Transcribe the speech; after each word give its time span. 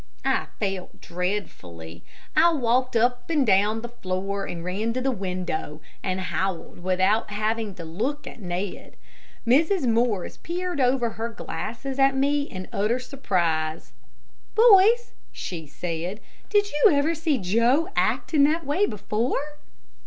I 0.25 0.47
felt 0.59 0.99
dreadfully. 0.99 2.03
I 2.35 2.53
walked 2.53 2.95
up 2.95 3.29
and 3.29 3.45
down 3.45 3.81
the 3.81 3.89
floor 3.89 4.47
and 4.47 4.63
ran 4.63 4.93
to 4.93 4.99
the 5.01 5.11
window, 5.11 5.79
and 6.01 6.19
howled 6.19 6.79
without 6.79 7.29
having 7.29 7.75
to 7.75 7.85
look 7.85 8.25
at 8.25 8.41
Ned. 8.41 8.95
Mrs. 9.45 9.87
Morris 9.87 10.37
peered 10.37 10.81
over 10.81 11.11
her 11.11 11.29
glasses 11.29 11.99
at 11.99 12.15
me 12.15 12.41
in 12.41 12.67
utter 12.73 12.97
surprise. 12.97 13.91
"Boys," 14.55 15.11
she 15.31 15.67
said, 15.67 16.19
"did 16.49 16.71
you 16.71 16.89
ever 16.93 17.13
see 17.13 17.37
Joe 17.37 17.87
act 17.95 18.33
in 18.33 18.43
that 18.45 18.65
way 18.65 18.87
before?" 18.87 19.59